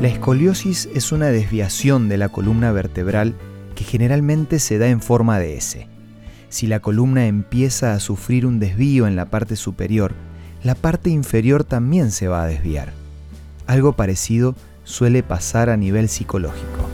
[0.00, 3.34] La escoliosis es una desviación de la columna vertebral
[3.74, 5.86] que generalmente se da en forma de S.
[6.48, 10.14] Si la columna empieza a sufrir un desvío en la parte superior,
[10.64, 12.94] la parte inferior también se va a desviar.
[13.66, 14.54] Algo parecido
[14.84, 16.88] suele pasar a nivel psicológico.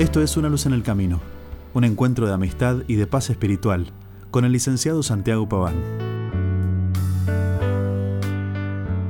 [0.00, 1.20] Esto es Una luz en el camino,
[1.72, 3.92] un encuentro de amistad y de paz espiritual
[4.32, 6.11] con el licenciado Santiago Paván.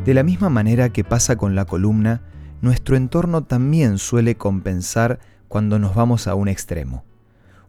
[0.04, 2.22] De la misma manera que pasa con la columna,
[2.60, 7.04] nuestro entorno también suele compensar cuando nos vamos a un extremo.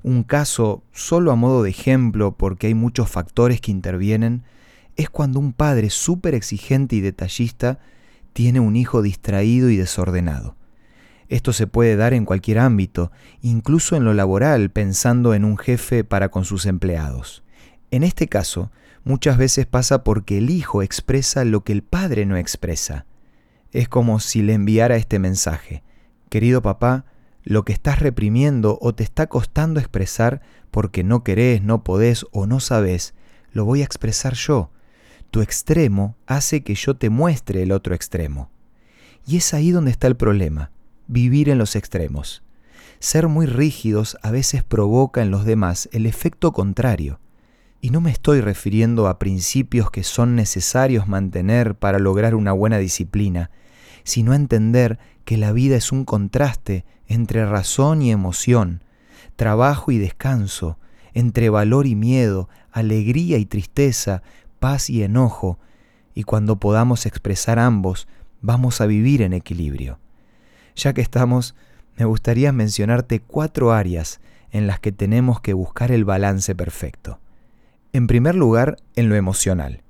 [0.01, 4.41] Un caso, solo a modo de ejemplo porque hay muchos factores que intervienen,
[4.95, 7.77] es cuando un padre súper exigente y detallista
[8.33, 10.55] tiene un hijo distraído y desordenado.
[11.29, 13.11] Esto se puede dar en cualquier ámbito,
[13.43, 17.43] incluso en lo laboral, pensando en un jefe para con sus empleados.
[17.91, 18.71] En este caso,
[19.03, 23.05] muchas veces pasa porque el hijo expresa lo que el padre no expresa.
[23.71, 25.83] Es como si le enviara este mensaje.
[26.29, 27.05] Querido papá,
[27.43, 32.45] lo que estás reprimiendo o te está costando expresar porque no querés, no podés o
[32.45, 33.13] no sabés,
[33.51, 34.71] lo voy a expresar yo.
[35.31, 38.49] Tu extremo hace que yo te muestre el otro extremo.
[39.25, 40.71] Y es ahí donde está el problema,
[41.07, 42.43] vivir en los extremos.
[42.99, 47.19] Ser muy rígidos a veces provoca en los demás el efecto contrario.
[47.83, 52.77] Y no me estoy refiriendo a principios que son necesarios mantener para lograr una buena
[52.77, 53.51] disciplina,
[54.05, 58.83] sino a entender que la vida es un contraste entre razón y emoción,
[59.35, 60.77] trabajo y descanso,
[61.13, 64.23] entre valor y miedo, alegría y tristeza,
[64.61, 65.59] paz y enojo,
[66.15, 68.07] y cuando podamos expresar ambos,
[68.39, 69.99] vamos a vivir en equilibrio.
[70.77, 71.53] Ya que estamos,
[71.97, 77.19] me gustaría mencionarte cuatro áreas en las que tenemos que buscar el balance perfecto.
[77.95, 79.83] En primer lugar, en lo emocional.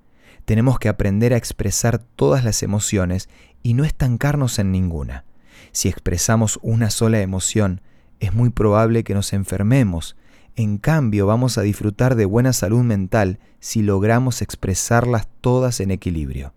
[0.44, 3.30] Tenemos que aprender a expresar todas las emociones
[3.64, 5.24] y no estancarnos en ninguna.
[5.72, 7.80] Si expresamos una sola emoción,
[8.20, 10.18] es muy probable que nos enfermemos.
[10.58, 16.54] En cambio, vamos a disfrutar de buena salud mental si logramos expresarlas todas en equilibrio.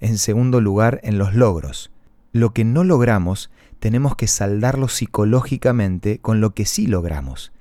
[0.00, 1.92] En segundo lugar, en los logros.
[2.32, 7.52] Lo que no logramos, tenemos que saldarlo psicológicamente con lo que sí logramos.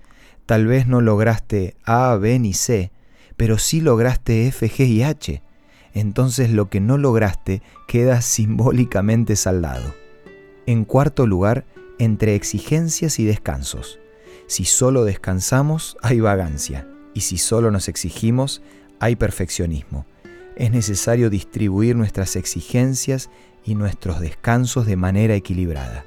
[0.48, 2.92] Tal vez no lograste A, B ni C,
[3.40, 5.42] pero sí lograste F, G y H.
[5.94, 9.96] Entonces lo que no lograste queda simbólicamente saldado.
[10.66, 11.66] En cuarto lugar,
[12.00, 13.98] entre exigencias y descansos.
[14.48, 18.62] Si solo descansamos, hay vagancia, y si solo nos exigimos,
[19.00, 20.06] hay perfeccionismo.
[20.58, 23.30] Es necesario distribuir nuestras exigencias
[23.64, 26.04] y nuestros descansos de manera equilibrada.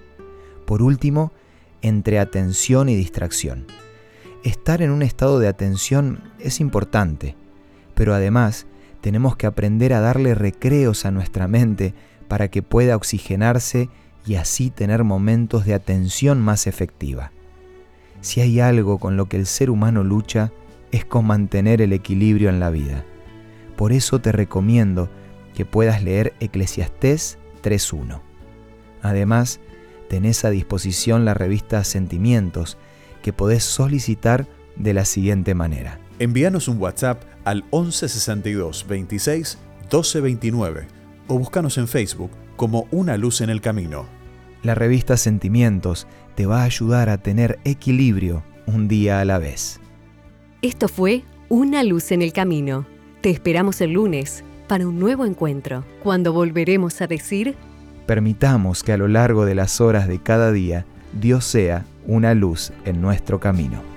[0.66, 1.32] Por último,
[1.80, 3.64] entre atención y distracción
[4.42, 7.36] estar en un estado de atención es importante,
[7.94, 8.66] pero además
[9.00, 11.94] tenemos que aprender a darle recreos a nuestra mente
[12.28, 13.88] para que pueda oxigenarse
[14.24, 17.32] y así tener momentos de atención más efectiva.
[18.20, 20.52] Si hay algo con lo que el ser humano lucha,
[20.92, 23.04] es con mantener el equilibrio en la vida.
[23.76, 25.08] Por eso te recomiendo
[25.54, 28.20] que puedas leer Eclesiastés 3.1.
[29.02, 29.60] Además,
[30.08, 32.78] tenés a disposición la revista Sentimientos,
[33.22, 34.46] que podés solicitar
[34.76, 35.98] de la siguiente manera.
[36.18, 40.86] Envíanos un WhatsApp al 1162 26 1229
[41.28, 44.06] o búscanos en Facebook como Una Luz en el Camino.
[44.62, 49.80] La revista Sentimientos te va a ayudar a tener equilibrio un día a la vez.
[50.62, 52.86] Esto fue Una Luz en el Camino.
[53.20, 57.56] Te esperamos el lunes para un nuevo encuentro, cuando volveremos a decir...
[58.06, 62.72] Permitamos que a lo largo de las horas de cada día Dios sea una luz
[62.84, 63.91] en nuestro camino.